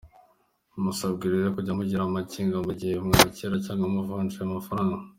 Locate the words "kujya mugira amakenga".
1.55-2.57